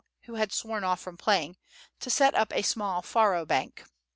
who 0.21 0.33
had 0.33 0.51
sworn 0.51 0.83
off 0.83 0.99
from 0.99 1.15
playing, 1.15 1.55
to 1.99 2.09
set 2.09 2.33
up 2.33 2.51
a 2.55 2.63
small 2.63 3.03
faro 3.03 3.45
bank. 3.45 3.83